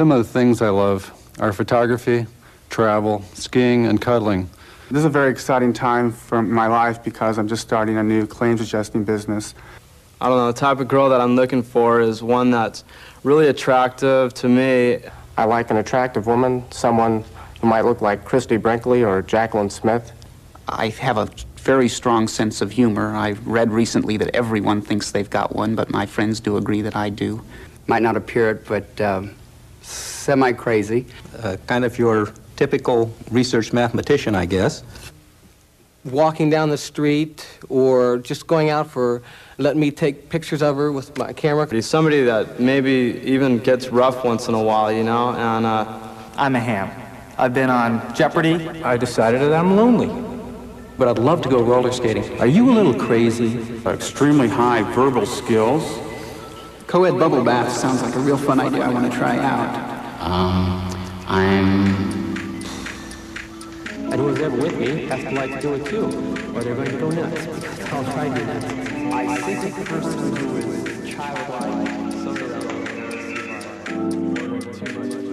Some 0.00 0.12
of 0.12 0.16
the 0.16 0.32
things 0.32 0.62
I 0.62 0.70
love 0.70 1.12
are 1.40 1.52
photography, 1.52 2.26
travel, 2.70 3.22
skiing, 3.34 3.84
and 3.84 4.00
cuddling. 4.00 4.48
This 4.90 5.00
is 5.00 5.04
a 5.04 5.10
very 5.10 5.30
exciting 5.30 5.74
time 5.74 6.10
for 6.10 6.40
my 6.40 6.68
life 6.68 7.04
because 7.04 7.36
I'm 7.36 7.46
just 7.46 7.60
starting 7.60 7.98
a 7.98 8.02
new 8.02 8.26
claims 8.26 8.62
adjusting 8.62 9.04
business. 9.04 9.54
I 10.18 10.30
don't 10.30 10.38
know, 10.38 10.46
the 10.46 10.58
type 10.58 10.80
of 10.80 10.88
girl 10.88 11.10
that 11.10 11.20
I'm 11.20 11.36
looking 11.36 11.62
for 11.62 12.00
is 12.00 12.22
one 12.22 12.50
that's 12.50 12.82
really 13.24 13.48
attractive 13.48 14.32
to 14.36 14.48
me. 14.48 15.00
I 15.36 15.44
like 15.44 15.70
an 15.70 15.76
attractive 15.76 16.26
woman, 16.26 16.64
someone 16.70 17.22
who 17.60 17.66
might 17.66 17.82
look 17.82 18.00
like 18.00 18.24
Christie 18.24 18.56
Brinkley 18.56 19.04
or 19.04 19.22
Jaclyn 19.22 19.70
Smith. 19.70 20.12
I 20.66 20.88
have 20.88 21.18
a 21.18 21.28
very 21.56 21.90
strong 21.90 22.26
sense 22.26 22.62
of 22.62 22.70
humor. 22.70 23.14
I've 23.14 23.46
read 23.46 23.70
recently 23.70 24.16
that 24.16 24.34
everyone 24.34 24.80
thinks 24.80 25.10
they've 25.10 25.28
got 25.28 25.54
one, 25.54 25.74
but 25.74 25.90
my 25.90 26.06
friends 26.06 26.40
do 26.40 26.56
agree 26.56 26.80
that 26.80 26.96
I 26.96 27.10
do. 27.10 27.44
Might 27.86 28.02
not 28.02 28.16
appear 28.16 28.48
it, 28.48 28.66
but 28.66 28.98
um, 29.02 29.34
semi 29.82 30.52
crazy. 30.52 31.06
Uh, 31.42 31.56
kind 31.66 31.84
of 31.84 31.98
your 31.98 32.32
typical 32.56 33.12
research 33.30 33.72
mathematician, 33.72 34.34
I 34.34 34.46
guess. 34.46 34.82
Walking 36.04 36.50
down 36.50 36.70
the 36.70 36.78
street 36.78 37.46
or 37.68 38.18
just 38.18 38.46
going 38.46 38.70
out 38.70 38.90
for 38.90 39.22
let 39.58 39.76
me 39.76 39.90
take 39.90 40.30
pictures 40.30 40.62
of 40.62 40.76
her 40.76 40.90
with 40.90 41.16
my 41.18 41.32
camera. 41.32 41.68
He's 41.70 41.86
somebody 41.86 42.24
that 42.24 42.58
maybe 42.58 43.20
even 43.24 43.58
gets 43.58 43.88
rough 43.88 44.24
once 44.24 44.48
in 44.48 44.54
a 44.54 44.62
while, 44.62 44.90
you 44.90 45.04
know, 45.04 45.30
and 45.34 45.66
uh, 45.66 45.98
I'm 46.36 46.56
a 46.56 46.60
ham. 46.60 46.90
I've 47.36 47.54
been 47.54 47.70
on 47.70 48.14
Jeopardy. 48.14 48.54
I 48.82 48.96
decided 48.96 49.40
that 49.40 49.52
I'm 49.52 49.76
lonely, 49.76 50.08
but 50.98 51.08
I'd 51.08 51.18
love 51.18 51.42
to 51.42 51.48
go 51.48 51.62
roller 51.62 51.92
skating. 51.92 52.38
Are 52.40 52.46
you 52.46 52.70
a 52.70 52.72
little 52.72 52.94
crazy? 52.94 53.58
Extremely 53.86 54.48
high 54.48 54.82
verbal 54.94 55.26
skills. 55.26 55.82
Co-ed 56.90 57.16
bubble 57.20 57.44
bath 57.44 57.70
sounds 57.70 58.02
like 58.02 58.16
a 58.16 58.18
real 58.18 58.36
fun 58.36 58.58
idea 58.58 58.82
I 58.82 58.88
want 58.88 59.12
to 59.12 59.16
try 59.16 59.38
out. 59.38 60.20
Um, 60.20 60.90
I'm 61.28 62.60
and 64.10 64.20
who's 64.20 64.40
ever 64.40 64.56
with 64.56 64.76
me 64.76 65.06
has 65.06 65.22
to 65.22 65.30
like 65.30 65.52
to 65.52 65.60
do 65.60 65.74
it 65.74 65.86
too, 65.86 66.06
or 66.52 66.64
they're 66.64 66.74
going 66.74 66.90
to 66.90 66.98
go 66.98 67.10
nuts 67.10 67.46
because 67.46 67.80
I'll 67.92 68.02
try 68.12 68.28
to 68.28 68.34
do 68.34 68.44
nuts. 68.44 68.64
I 69.14 69.40
think 69.40 69.78
a 69.78 69.84
person 69.88 70.36
who 70.36 70.56
is 70.56 71.14
childlike, 71.14 72.10
Hello. 74.80 75.29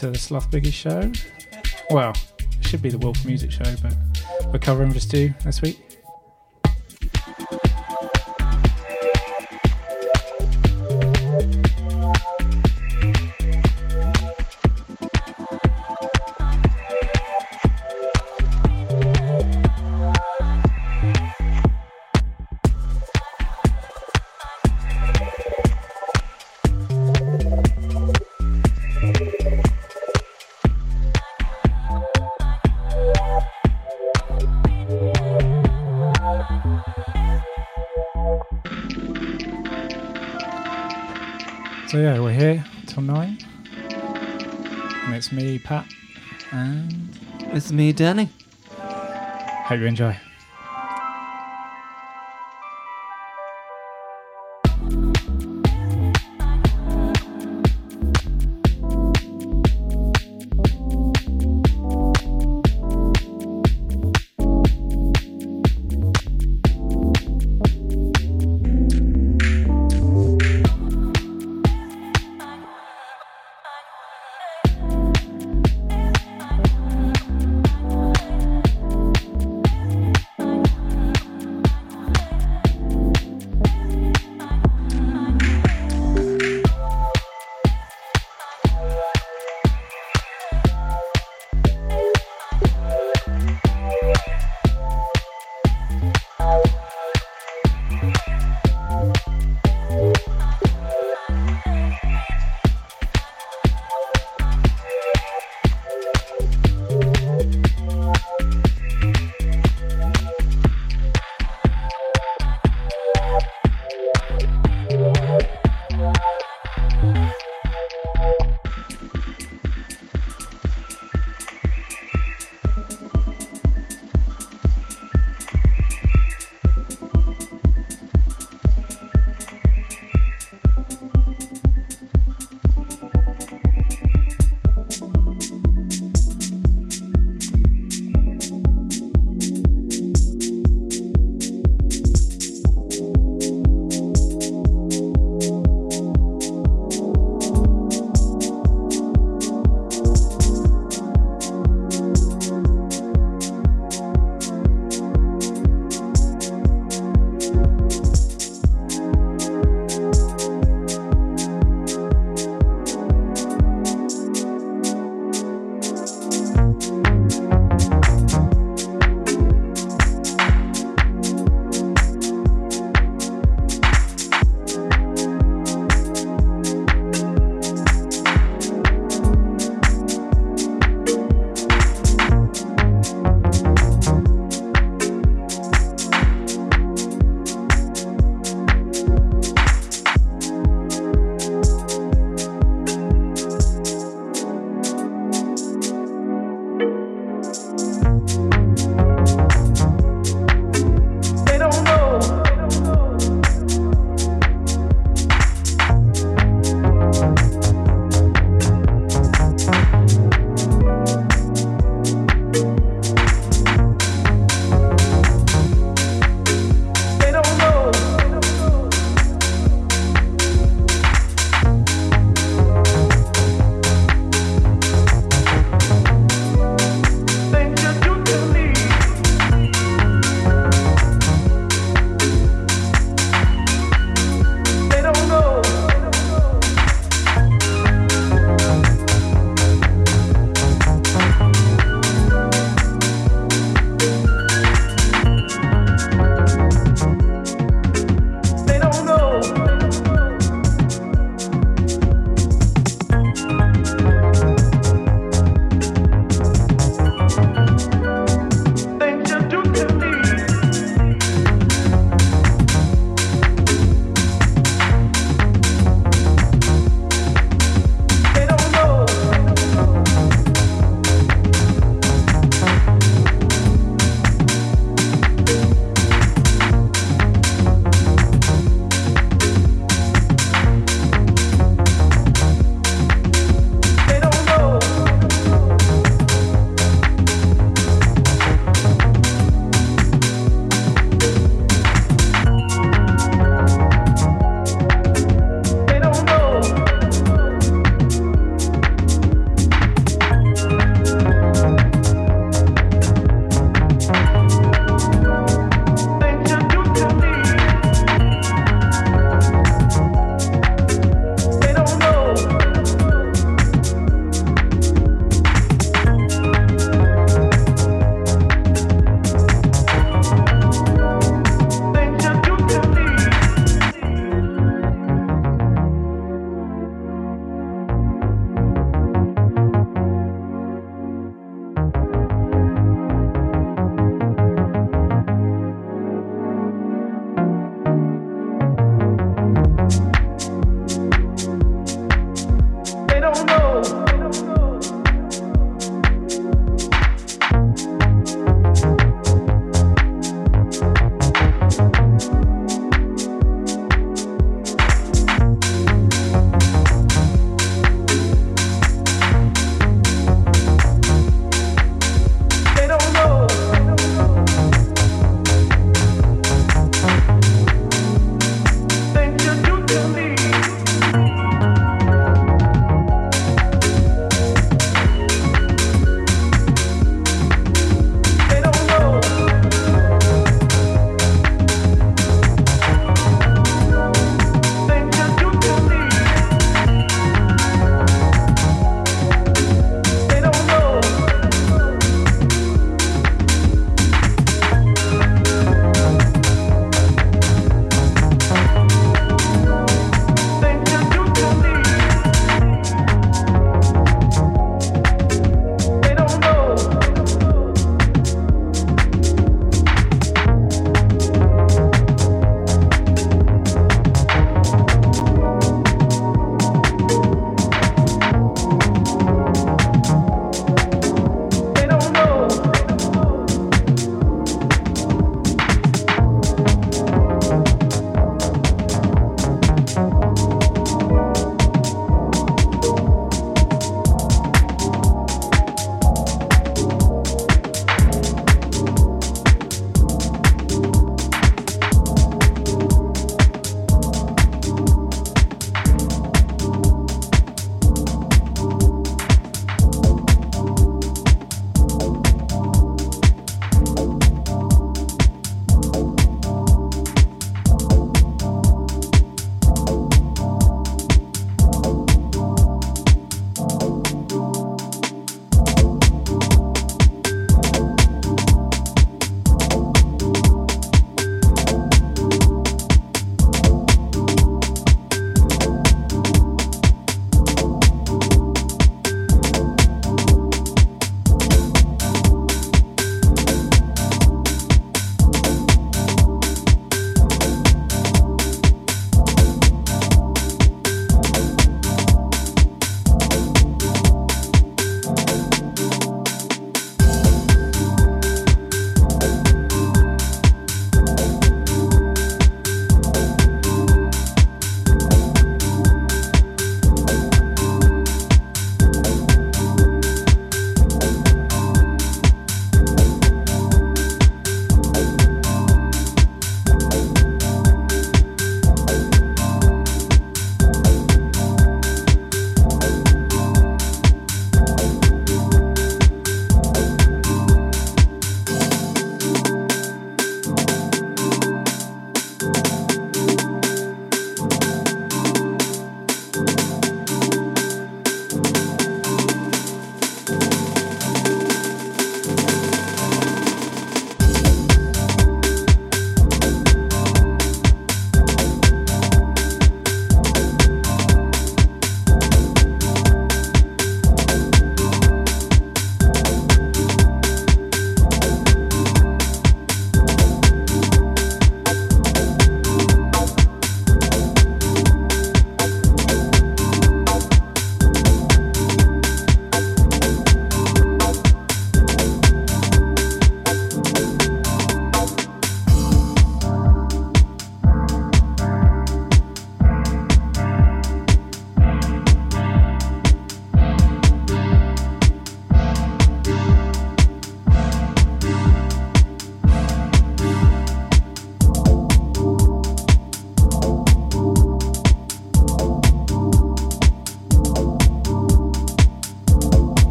To 0.00 0.10
the 0.10 0.18
Sloth 0.18 0.50
Biggie 0.50 0.72
show. 0.72 1.12
Well, 1.90 2.14
it 2.38 2.66
should 2.66 2.80
be 2.80 2.88
the 2.88 2.96
Wolf 2.96 3.22
Music 3.26 3.50
show, 3.50 3.64
but 3.82 3.94
we're 4.46 4.58
covering 4.58 4.94
just 4.94 5.10
two 5.10 5.34
this 5.44 5.60
week. 5.60 5.89
It's 45.30 45.36
me, 45.36 45.58
Pat, 45.60 45.86
and 46.50 47.08
it's 47.52 47.70
me, 47.70 47.92
Danny. 47.92 48.28
Hope 48.76 49.78
you 49.78 49.86
enjoy. 49.86 50.16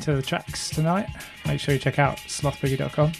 Into 0.00 0.14
the 0.14 0.22
tracks 0.22 0.70
tonight, 0.70 1.06
make 1.46 1.60
sure 1.60 1.74
you 1.74 1.78
check 1.78 1.98
out 1.98 2.16
slothboogie.com 2.16 3.12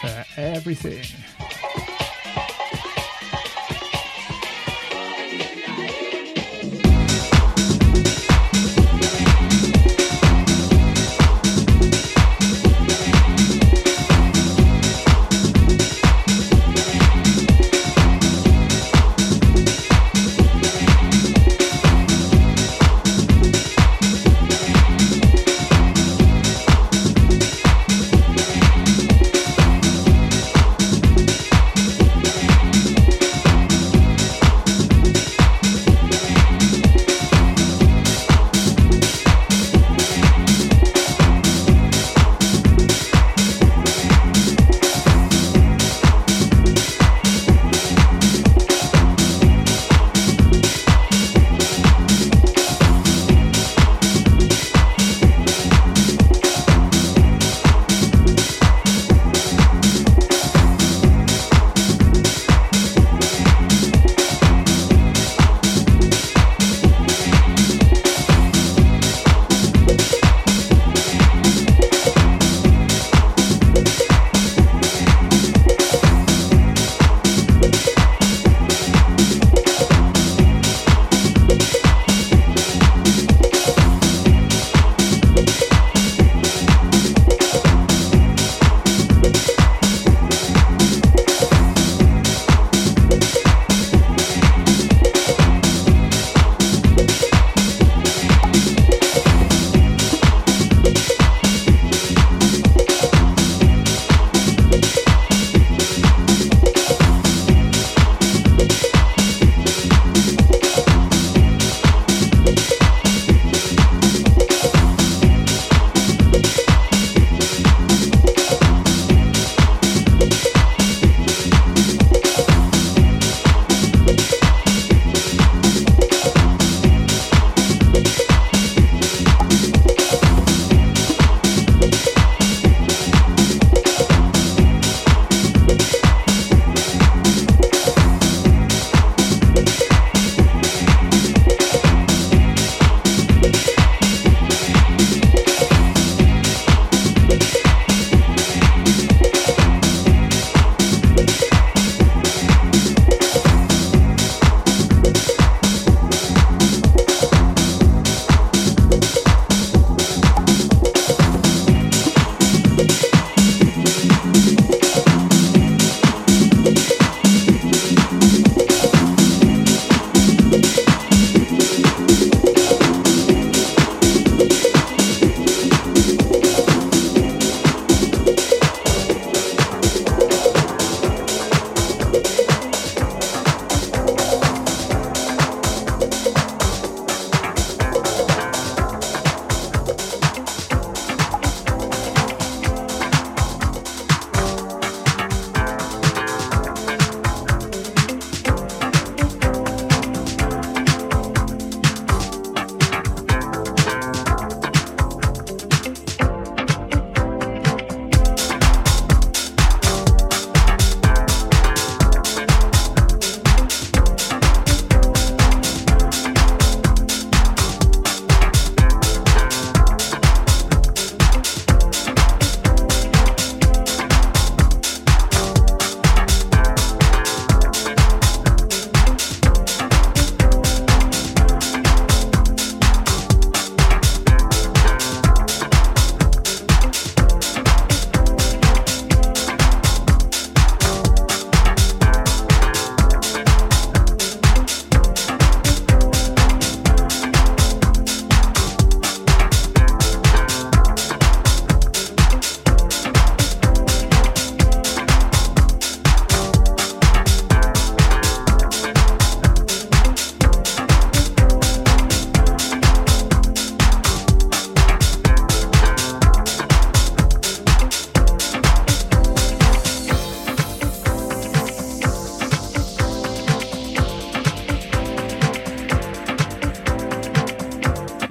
for 0.00 0.24
everything. 0.36 1.06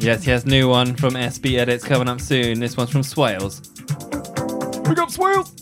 Yes, 0.07 0.25
yes, 0.25 0.45
new 0.45 0.69
one 0.69 0.95
from 0.95 1.15
SB 1.15 1.57
Edits 1.57 1.83
coming 1.83 2.07
up 2.07 2.21
soon. 2.21 2.61
This 2.61 2.77
one's 2.77 2.91
from 2.91 3.03
Swales. 3.03 3.59
Big 4.87 4.97
up 4.99 5.11
Swales! 5.11 5.56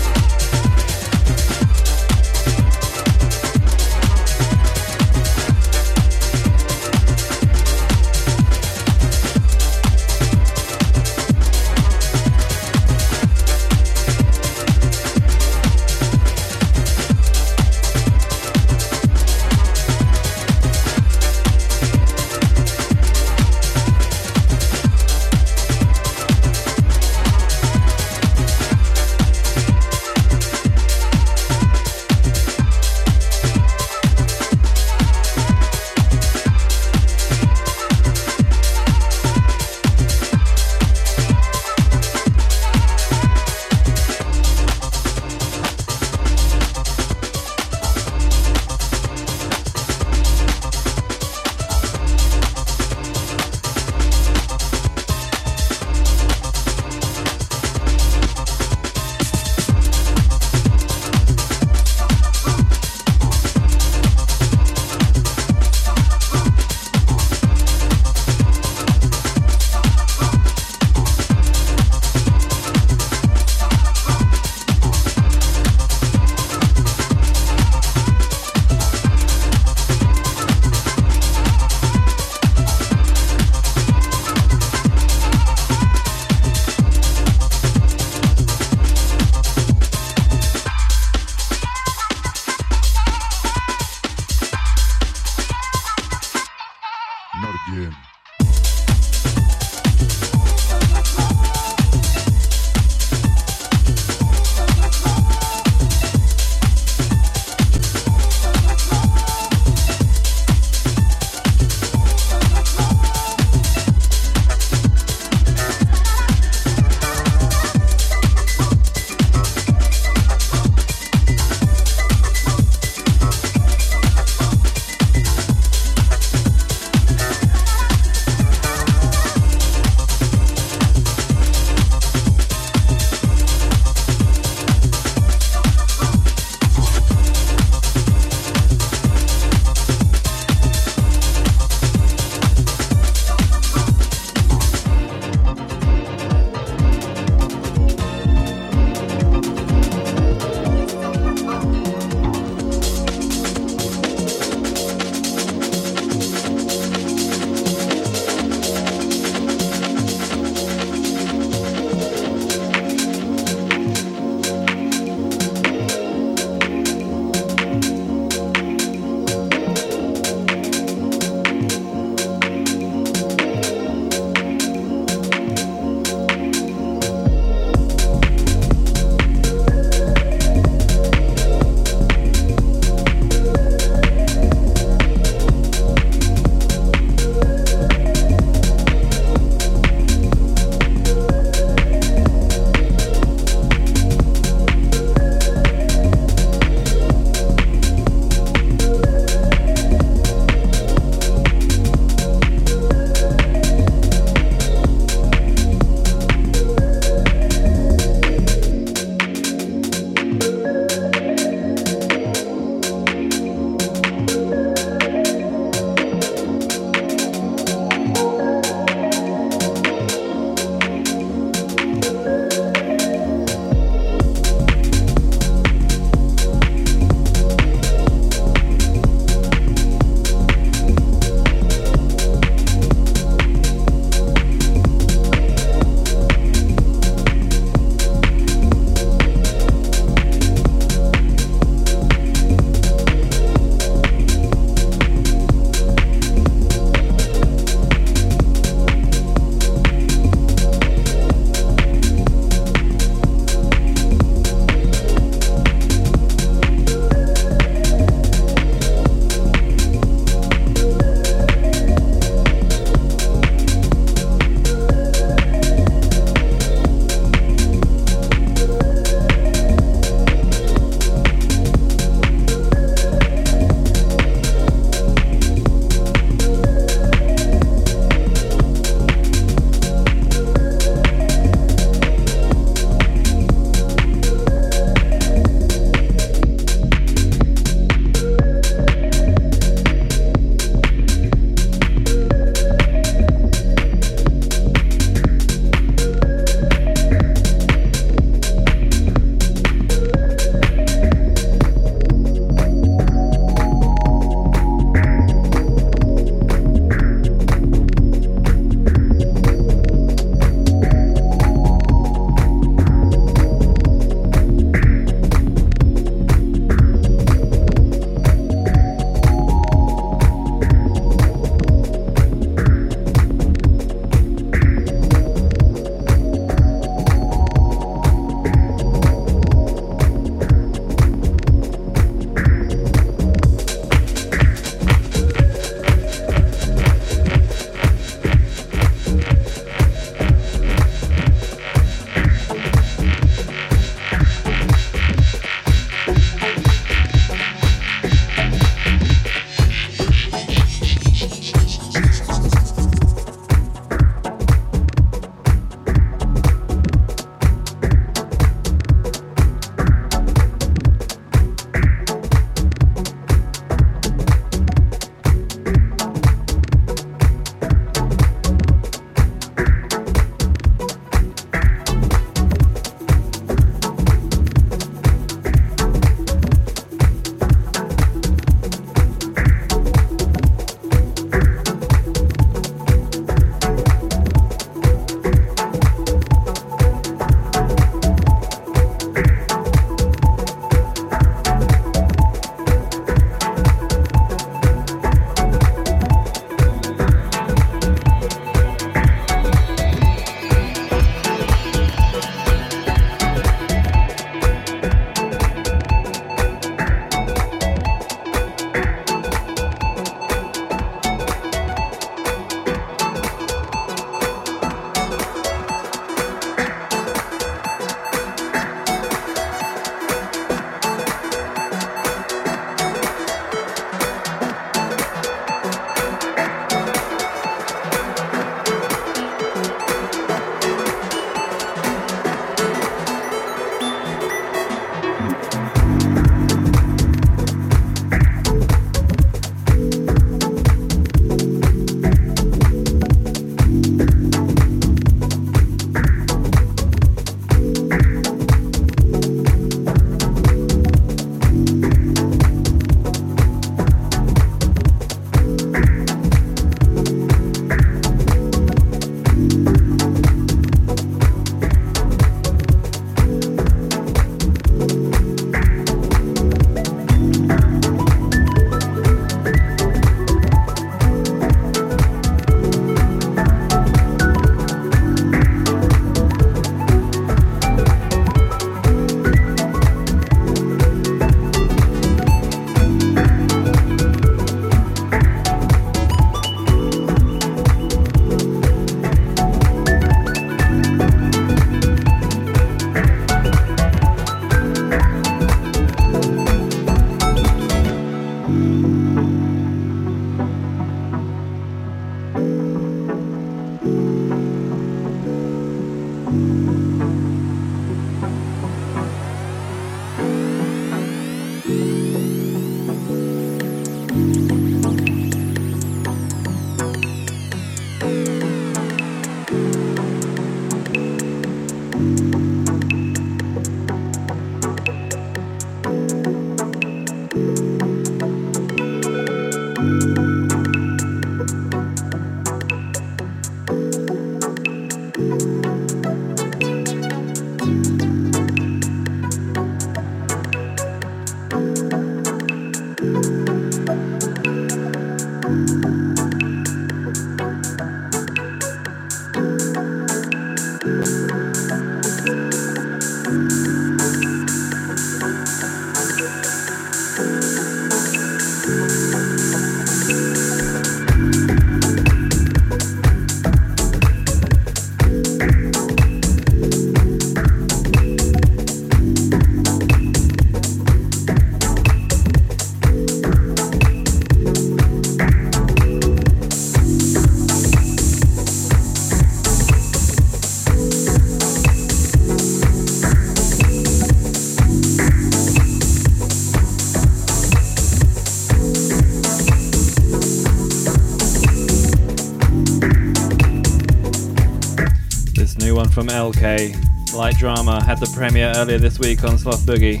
From 596.00 596.08
LK, 596.08 597.12
Light 597.12 597.36
Drama, 597.36 597.84
had 597.84 598.00
the 598.00 598.10
premiere 598.16 598.54
earlier 598.56 598.78
this 598.78 598.98
week 598.98 599.22
on 599.22 599.36
Sloth 599.36 599.66
Boogie. 599.66 600.00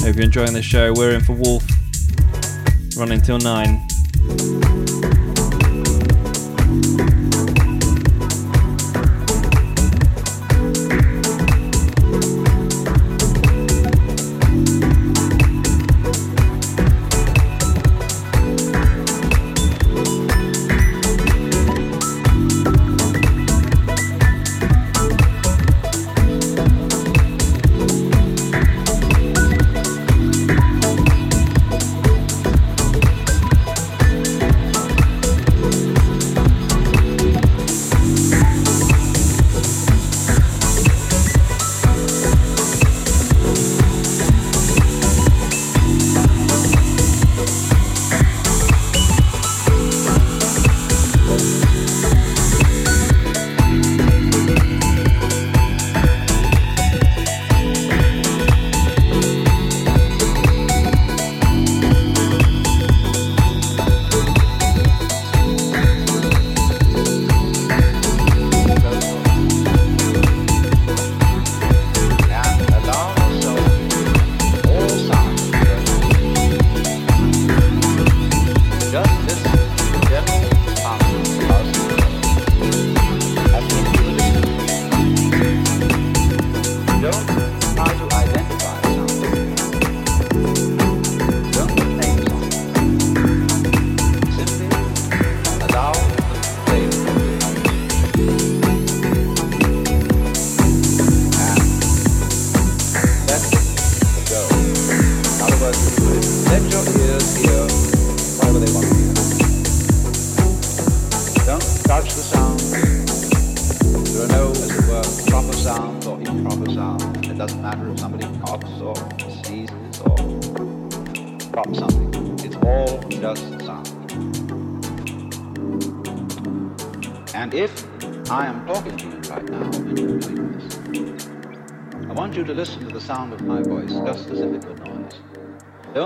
Hope 0.00 0.16
you're 0.16 0.24
enjoying 0.24 0.54
the 0.54 0.60
show. 0.60 0.92
We're 0.92 1.12
in 1.12 1.20
for 1.20 1.34
Wolf, 1.34 1.62
running 2.96 3.20
till 3.20 3.38
9. 3.38 3.89
Touch 78.90 79.29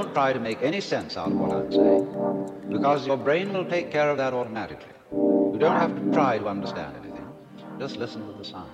Don't 0.05 0.13
try 0.13 0.35
to 0.35 0.41
make 0.41 0.61
any 0.61 0.83
sense 0.83 1.17
out 1.17 1.29
of 1.29 1.39
what 1.39 1.51
I'm 1.51 1.73
saying, 1.73 2.05
because 2.69 3.07
your 3.07 3.17
brain 3.17 3.55
will 3.55 3.65
take 3.65 3.91
care 3.91 4.11
of 4.11 4.19
that 4.19 4.35
automatically. 4.35 4.93
You 5.11 5.57
don't 5.59 5.77
have 5.77 5.97
to 5.97 6.13
try 6.13 6.37
to 6.37 6.47
understand 6.47 6.95
anything. 7.03 7.27
Just 7.79 7.97
listen 7.97 8.27
to 8.27 8.33
the 8.35 8.45
sound. 8.45 8.71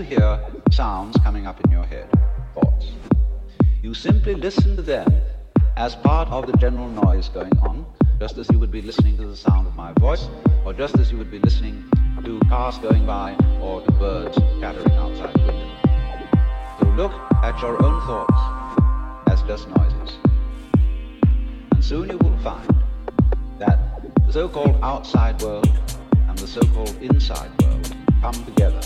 You 0.00 0.16
hear 0.16 0.40
sounds 0.70 1.14
coming 1.18 1.46
up 1.46 1.62
in 1.64 1.70
your 1.70 1.84
head, 1.84 2.08
thoughts. 2.54 2.92
You 3.82 3.92
simply 3.92 4.34
listen 4.34 4.74
to 4.76 4.82
them 4.82 5.12
as 5.76 5.94
part 5.94 6.28
of 6.28 6.46
the 6.46 6.56
general 6.56 6.88
noise 6.88 7.28
going 7.28 7.56
on, 7.58 7.84
just 8.18 8.38
as 8.38 8.48
you 8.50 8.58
would 8.58 8.70
be 8.70 8.80
listening 8.80 9.18
to 9.18 9.26
the 9.26 9.36
sound 9.36 9.66
of 9.66 9.76
my 9.76 9.92
voice, 10.00 10.28
or 10.64 10.72
just 10.72 10.98
as 10.98 11.12
you 11.12 11.18
would 11.18 11.30
be 11.30 11.38
listening 11.38 11.84
to 12.24 12.40
cars 12.48 12.78
going 12.78 13.04
by 13.04 13.36
or 13.60 13.82
to 13.82 13.92
birds 13.92 14.38
chattering 14.58 14.92
outside 14.92 15.34
the 15.34 15.52
window. 15.52 15.70
So 16.78 16.86
look 16.96 17.12
at 17.42 17.60
your 17.60 17.82
own 17.84 18.00
thoughts 18.06 19.22
as 19.26 19.42
just 19.42 19.68
noises. 19.68 20.16
And 21.72 21.84
soon 21.84 22.08
you 22.08 22.16
will 22.18 22.38
find 22.38 22.74
that 23.58 23.78
the 24.26 24.32
so-called 24.32 24.78
outside 24.82 25.42
world 25.42 25.68
and 26.28 26.38
the 26.38 26.46
so-called 26.46 26.96
inside 27.02 27.50
world 27.62 27.94
come 28.22 28.44
together. 28.46 28.80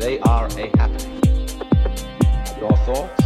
They 0.00 0.18
are 0.20 0.46
a 0.46 0.78
happening. 0.78 1.20
Your 2.58 2.74
thoughts 2.86 3.22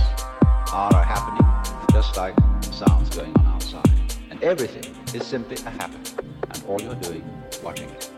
are 0.72 0.90
a 0.90 1.04
happening, 1.04 1.86
just 1.92 2.16
like 2.16 2.34
sounds 2.62 3.16
going 3.16 3.32
on 3.36 3.46
outside. 3.46 3.88
And 4.30 4.42
everything 4.42 4.92
is 5.14 5.24
simply 5.24 5.56
a 5.64 5.70
happening. 5.70 6.04
And 6.50 6.64
all 6.66 6.80
you're 6.82 6.96
doing, 6.96 7.22
watching 7.62 7.88
it. 7.90 8.13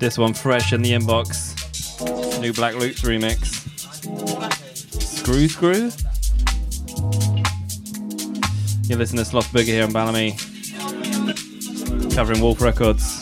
This 0.00 0.16
one 0.16 0.32
fresh 0.32 0.72
in 0.72 0.80
the 0.80 0.92
inbox. 0.92 2.40
New 2.40 2.54
Black 2.54 2.74
Loops 2.74 3.02
remix. 3.02 3.68
Screw 4.98 5.46
Screw? 5.46 5.90
You 8.88 8.96
listen 8.96 9.18
to 9.18 9.26
Sloth 9.26 9.52
Boogie 9.52 9.66
here 9.66 9.84
on 9.84 9.92
Bellamy. 9.92 10.38
Covering 12.14 12.40
Wolf 12.40 12.62
Records. 12.62 13.19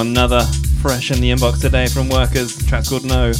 Another 0.00 0.42
fresh 0.80 1.10
in 1.10 1.20
the 1.20 1.30
inbox 1.30 1.60
today 1.60 1.86
from 1.86 2.08
Workers. 2.08 2.56
Track's 2.56 2.88
called 2.88 3.04
No. 3.04 3.32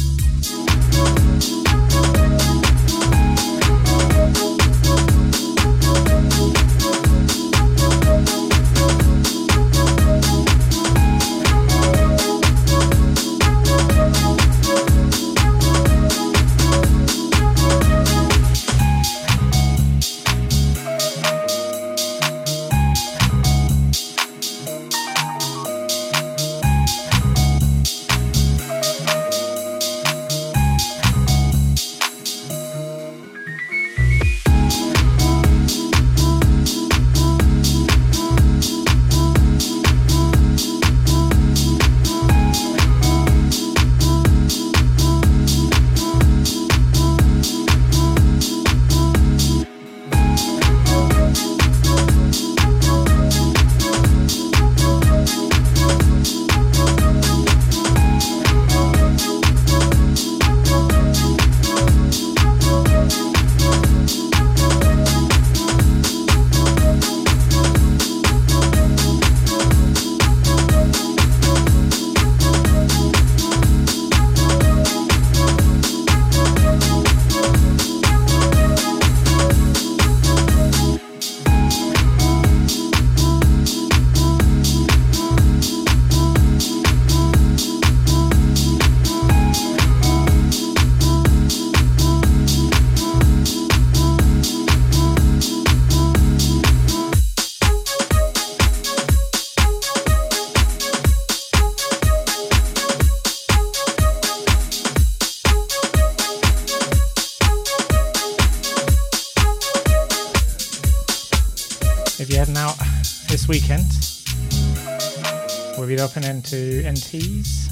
NT's 116.87 117.67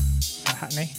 at 0.46 0.56
Hackney. 0.56 0.92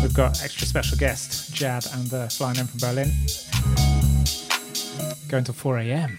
We've 0.00 0.14
got 0.14 0.42
extra 0.42 0.66
special 0.66 0.96
guest 0.96 1.52
Jad 1.54 1.84
and 1.92 2.06
the 2.06 2.30
flying 2.30 2.58
in 2.58 2.66
from 2.66 2.78
Berlin. 2.80 3.12
Going 5.28 5.44
till 5.44 5.52
4 5.52 5.78
a.m. 5.80 6.18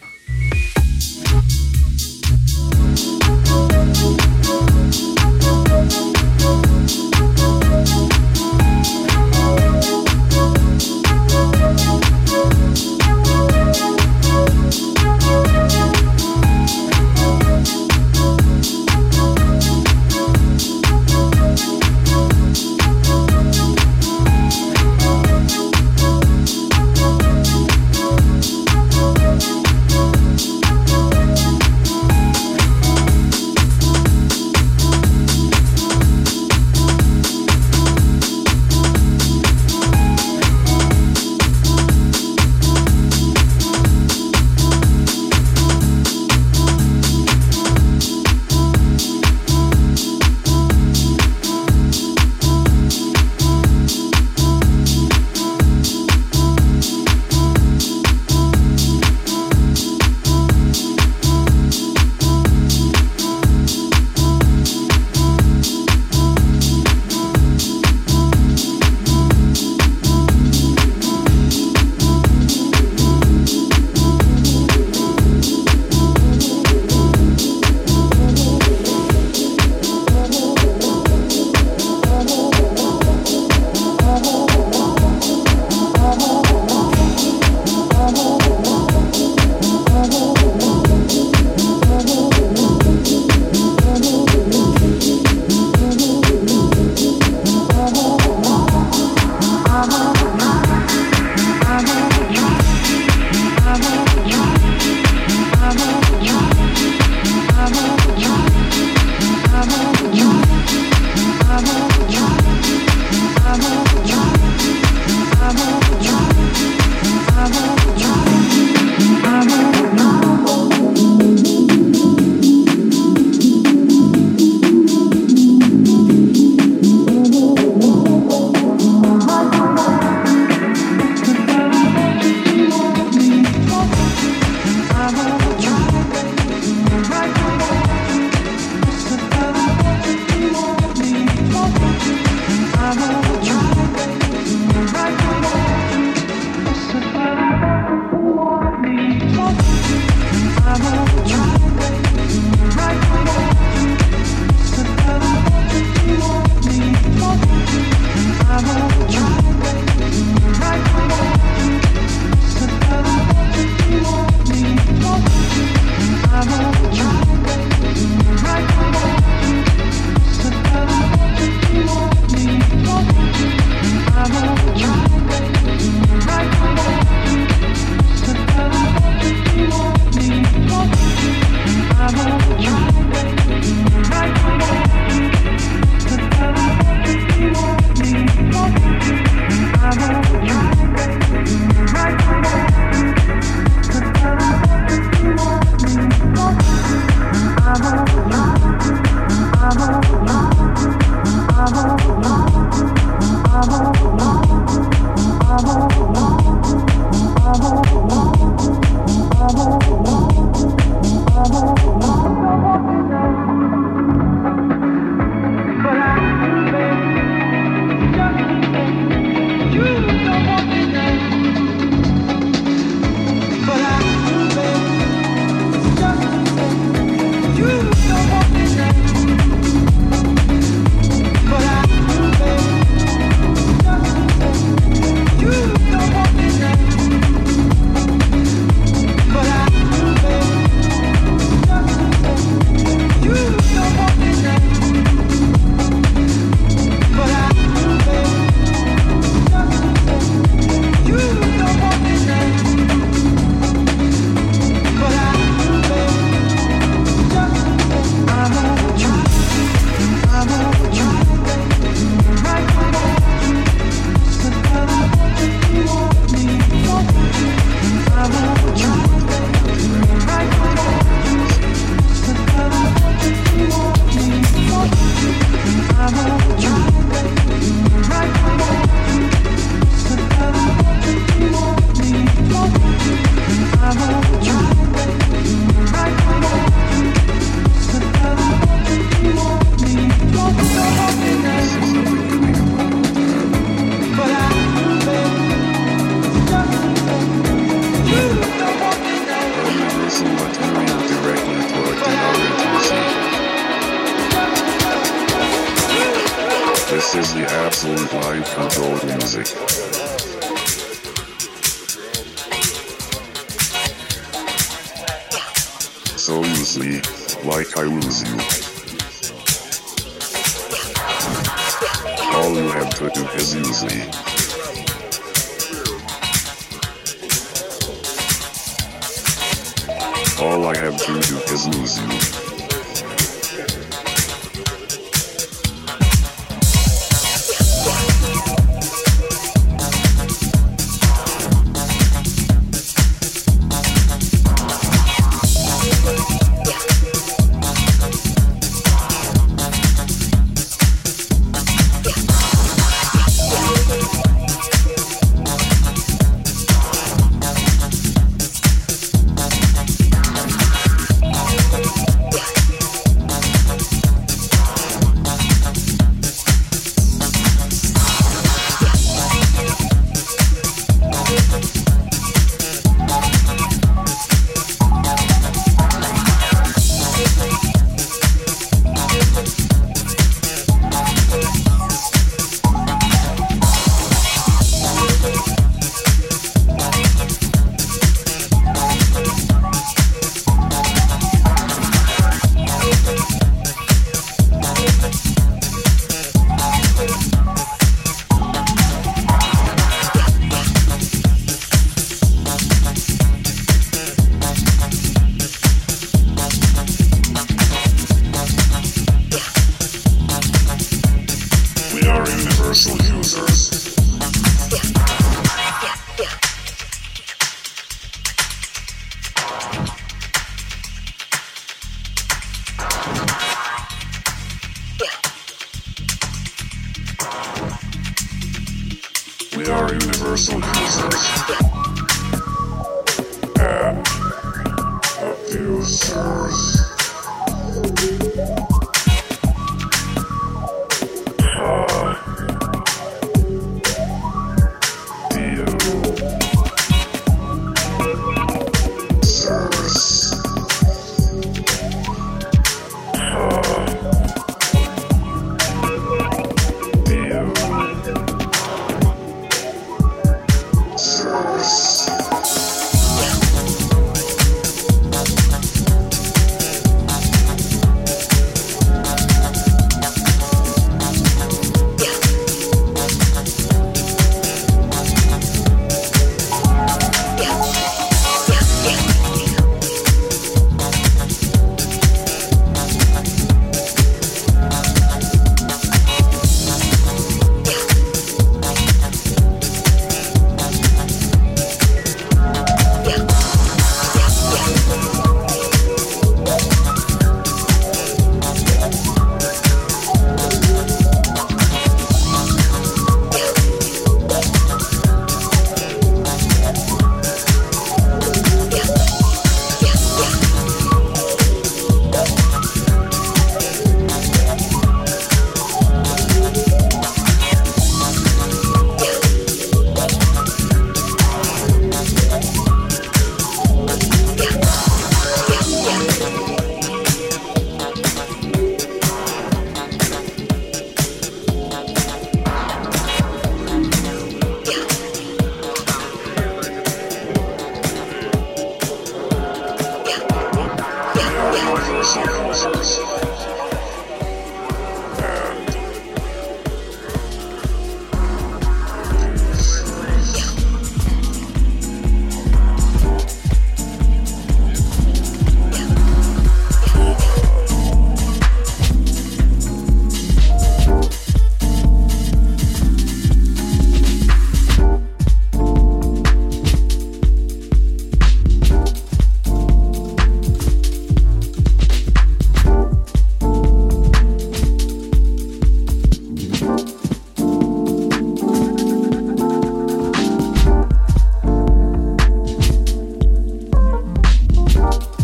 Bye. 584.89 585.16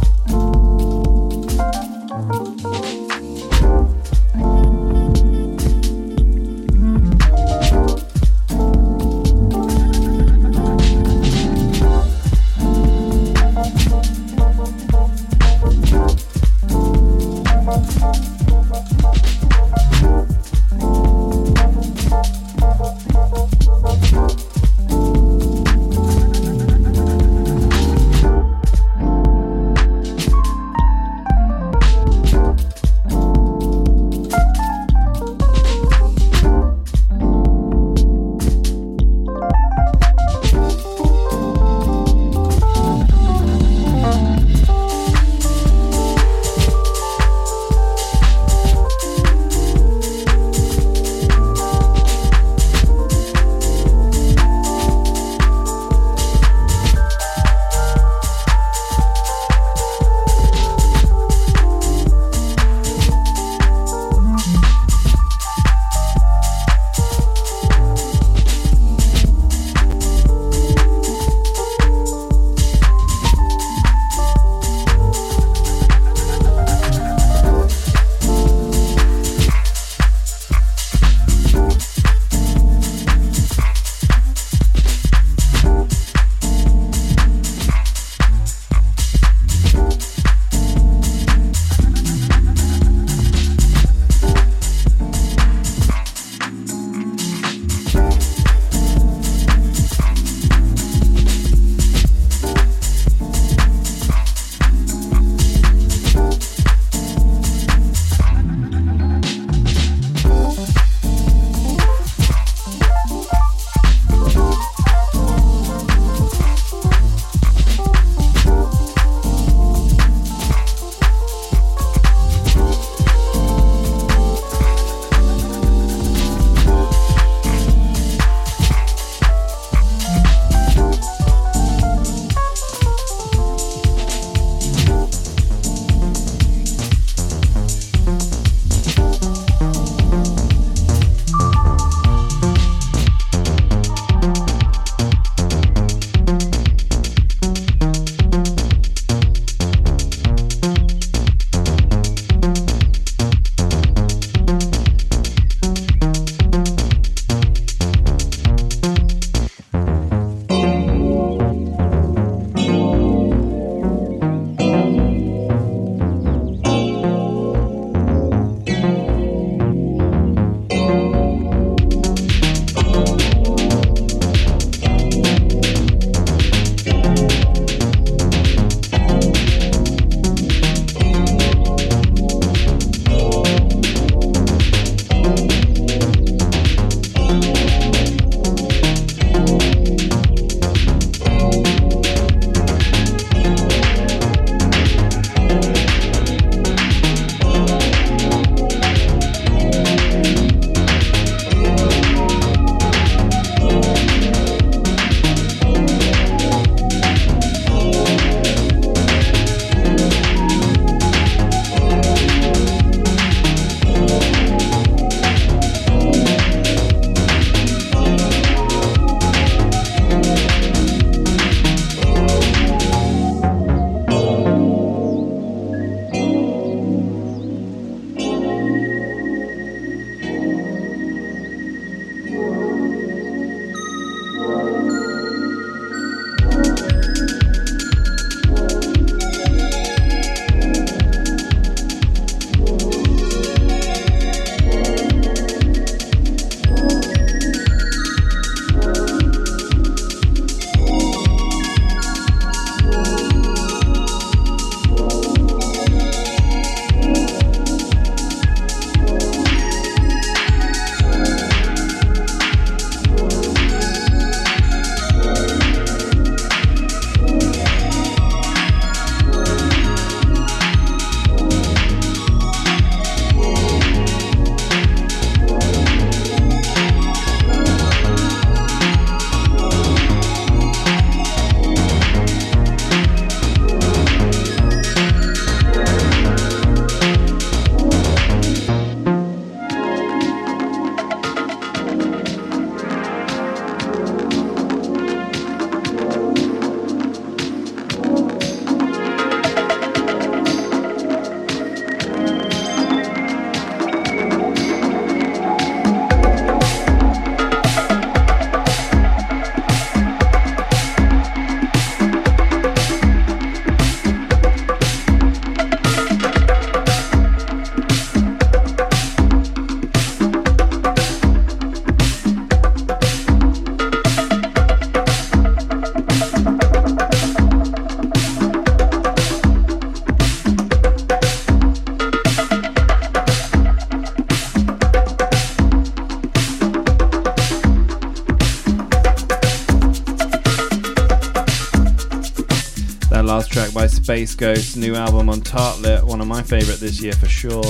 Space 344.23 344.35
Ghost, 344.35 344.77
new 344.77 344.95
album 344.95 345.27
on 345.27 345.41
Tartelet, 345.41 346.01
one 346.05 346.21
of 346.21 346.27
my 346.27 346.41
favourite 346.41 346.79
this 346.79 347.01
year 347.01 347.11
for 347.11 347.27
sure. 347.27 347.61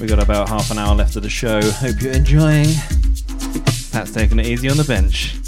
We 0.00 0.08
got 0.08 0.20
about 0.20 0.48
half 0.48 0.72
an 0.72 0.78
hour 0.78 0.92
left 0.92 1.14
of 1.14 1.22
the 1.22 1.30
show. 1.30 1.60
Hope 1.62 2.00
you're 2.00 2.14
enjoying. 2.14 2.66
Pat's 3.92 4.10
taking 4.10 4.40
it 4.40 4.46
easy 4.46 4.68
on 4.68 4.76
the 4.76 4.82
bench. 4.82 5.43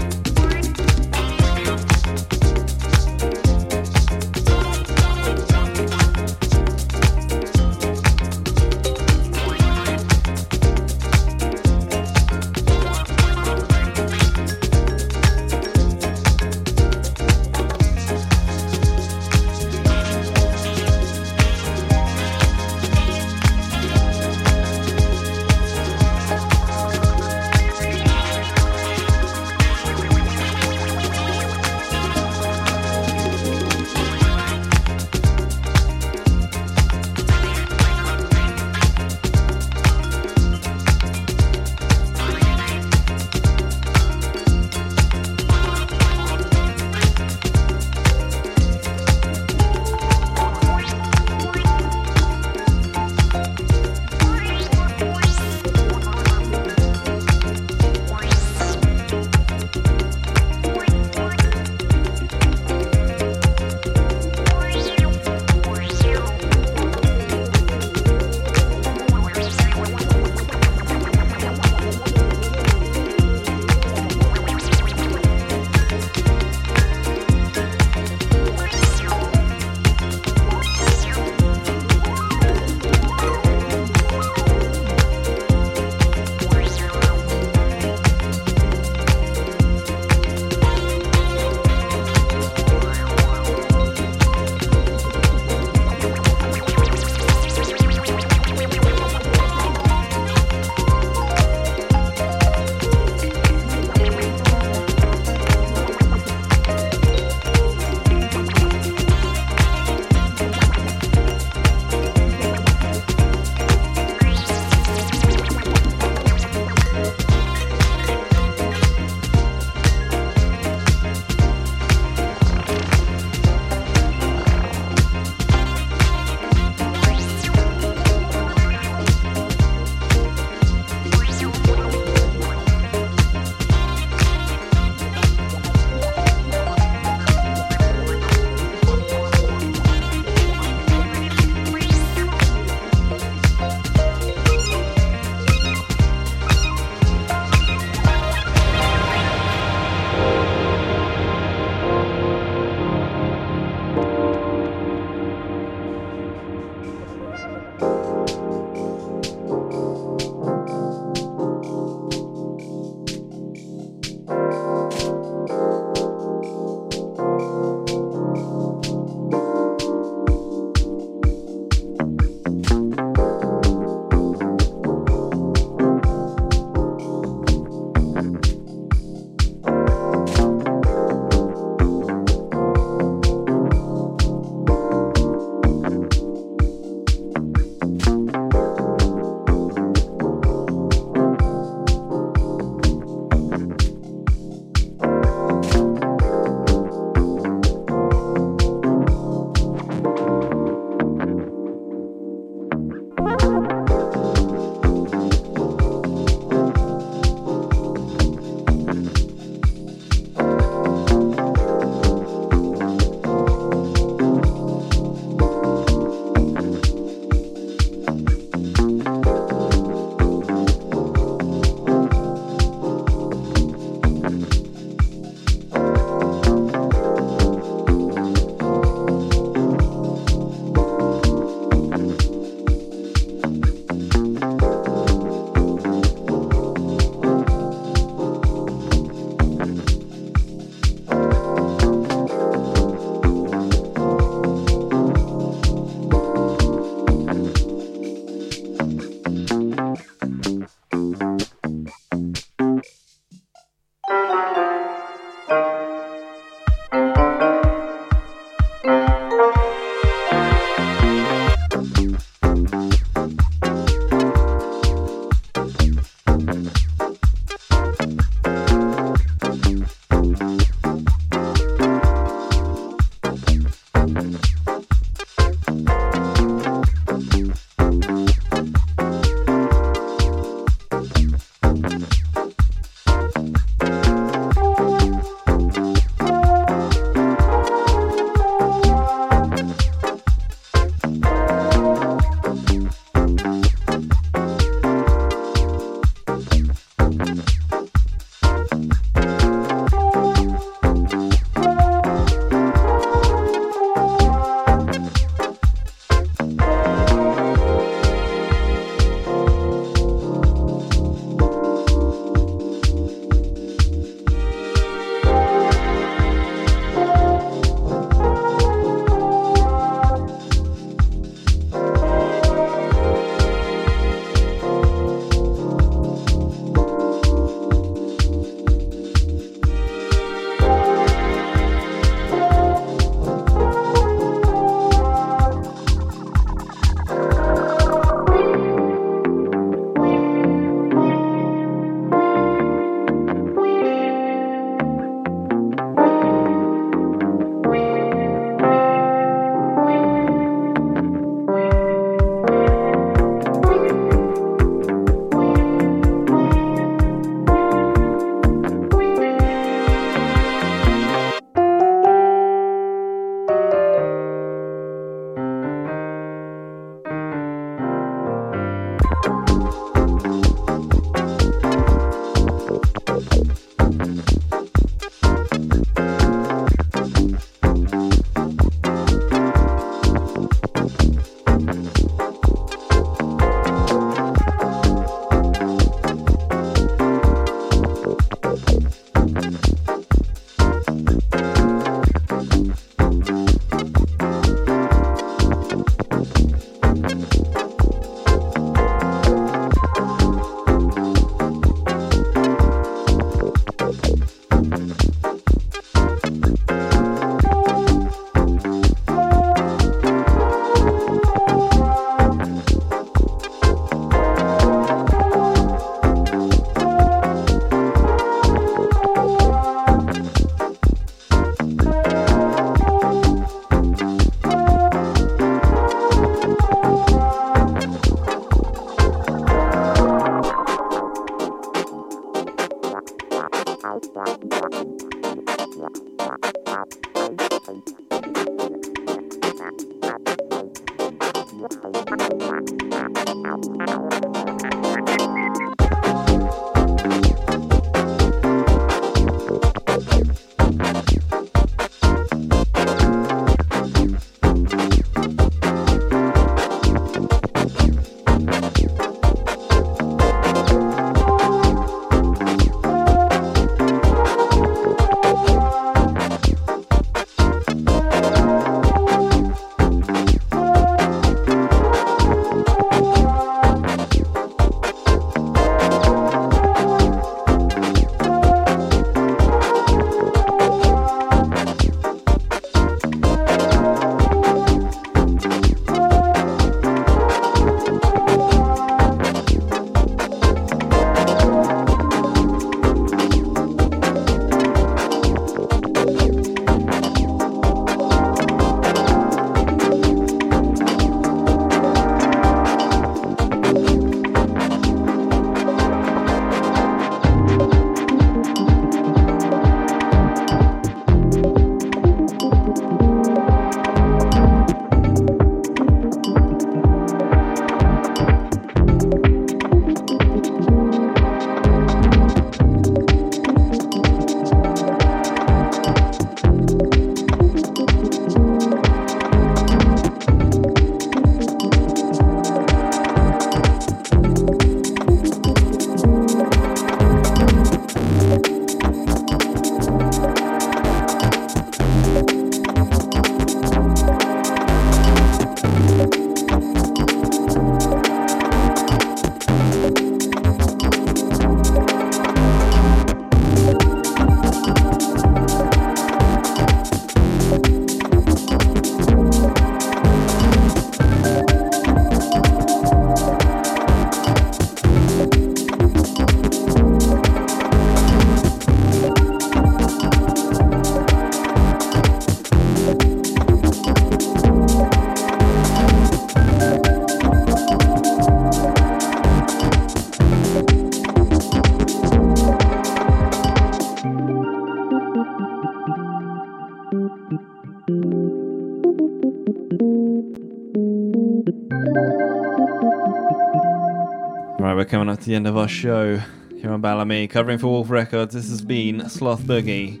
at 595.20 595.26
the 595.26 595.34
end 595.34 595.46
of 595.46 595.54
our 595.54 595.68
show 595.68 596.16
here 596.56 596.72
on 596.72 596.80
Balamii, 596.80 597.28
covering 597.28 597.58
for 597.58 597.66
Wolf 597.66 597.90
Records. 597.90 598.32
This 598.32 598.48
has 598.48 598.62
been 598.62 599.06
Sloth 599.06 599.42
Boogie. 599.42 600.00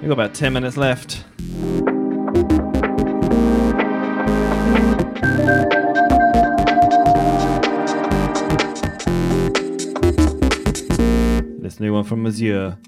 We've 0.00 0.08
got 0.08 0.12
about 0.12 0.32
10 0.32 0.54
minutes 0.54 0.78
left. 0.78 1.22
This 11.60 11.78
new 11.78 11.92
one 11.92 12.04
from 12.04 12.22
Mazur. 12.22 12.78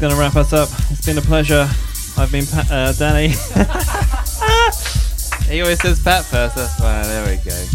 Going 0.00 0.12
to 0.12 0.18
wrap 0.18 0.36
us 0.36 0.52
up. 0.52 0.68
It's 0.90 1.04
been 1.04 1.18
a 1.18 1.22
pleasure. 1.22 1.68
I've 2.16 2.32
been 2.32 2.46
pa- 2.46 2.66
uh, 2.70 2.92
Danny. 2.94 3.34
He 5.50 5.60
always 5.62 5.80
says 5.80 6.00
Pat 6.00 6.24
first. 6.24 6.54
That's 6.54 6.78
why. 6.78 7.02
There 7.02 7.26
we 7.26 7.36
go. 7.42 7.66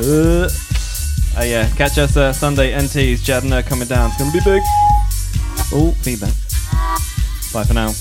Uh, 0.00 0.48
uh, 1.38 1.44
yeah, 1.44 1.68
catch 1.76 1.96
us 1.96 2.16
uh, 2.16 2.32
Sunday. 2.32 2.72
NT's 2.76 3.24
Jadna 3.24 3.64
coming 3.64 3.86
down. 3.86 4.10
It's 4.10 4.18
going 4.18 4.32
to 4.32 4.38
be 4.38 4.44
big. 4.44 4.62
Oh, 5.72 5.92
feedback. 6.02 6.34
Bye 7.52 7.62
for 7.62 7.74
now. 7.74 7.92